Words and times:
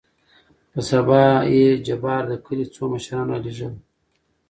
په 0.71 0.79
سبا 0.89 1.23
يې 1.55 1.67
جبار 1.85 2.21
دکلي 2.31 2.65
څو 2.73 2.83
مشران 2.93 3.25
رالېږل. 3.31 3.73